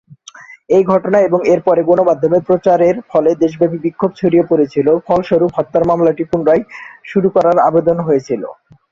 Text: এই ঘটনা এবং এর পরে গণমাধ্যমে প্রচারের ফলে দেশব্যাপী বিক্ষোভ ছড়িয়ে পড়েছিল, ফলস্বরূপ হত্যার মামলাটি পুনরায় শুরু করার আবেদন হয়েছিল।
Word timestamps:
এই 0.69 0.83
ঘটনা 0.91 1.17
এবং 1.27 1.39
এর 1.53 1.59
পরে 1.67 1.81
গণমাধ্যমে 1.89 2.39
প্রচারের 2.47 2.95
ফলে 3.11 3.29
দেশব্যাপী 3.43 3.77
বিক্ষোভ 3.85 4.11
ছড়িয়ে 4.19 4.47
পড়েছিল, 4.49 4.87
ফলস্বরূপ 5.07 5.51
হত্যার 5.57 5.83
মামলাটি 5.89 6.23
পুনরায় 6.31 6.63
শুরু 7.05 7.27
করার 7.35 7.57
আবেদন 7.69 7.97
হয়েছিল। 8.07 8.43